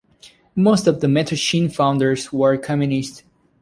[0.55, 3.21] Most of the Mattachine founders were communists.